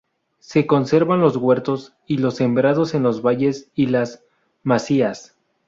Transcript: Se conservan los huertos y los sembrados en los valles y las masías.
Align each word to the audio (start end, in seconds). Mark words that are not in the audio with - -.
Se 0.39 0.65
conservan 0.65 1.21
los 1.21 1.37
huertos 1.37 1.93
y 2.07 2.17
los 2.17 2.37
sembrados 2.37 2.95
en 2.95 3.03
los 3.03 3.21
valles 3.21 3.69
y 3.75 3.85
las 3.85 4.23
masías. 4.63 5.35